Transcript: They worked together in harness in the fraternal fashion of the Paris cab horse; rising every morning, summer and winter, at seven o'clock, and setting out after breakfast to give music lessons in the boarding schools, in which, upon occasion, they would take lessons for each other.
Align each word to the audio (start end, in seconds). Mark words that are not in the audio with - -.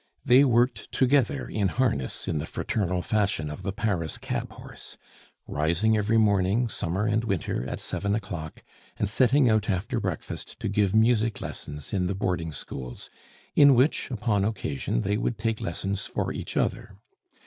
They 0.25 0.43
worked 0.43 0.91
together 0.91 1.47
in 1.47 1.67
harness 1.67 2.27
in 2.27 2.39
the 2.39 2.47
fraternal 2.47 3.03
fashion 3.03 3.51
of 3.51 3.61
the 3.61 3.71
Paris 3.71 4.17
cab 4.17 4.51
horse; 4.53 4.97
rising 5.45 5.95
every 5.95 6.17
morning, 6.17 6.69
summer 6.69 7.05
and 7.05 7.23
winter, 7.23 7.63
at 7.69 7.79
seven 7.79 8.15
o'clock, 8.15 8.63
and 8.97 9.07
setting 9.07 9.47
out 9.47 9.69
after 9.69 9.99
breakfast 9.99 10.59
to 10.59 10.67
give 10.67 10.95
music 10.95 11.39
lessons 11.39 11.93
in 11.93 12.07
the 12.07 12.15
boarding 12.15 12.51
schools, 12.51 13.11
in 13.55 13.75
which, 13.75 14.09
upon 14.09 14.43
occasion, 14.43 15.01
they 15.01 15.17
would 15.17 15.37
take 15.37 15.61
lessons 15.61 16.07
for 16.07 16.33
each 16.33 16.57
other. 16.57 16.97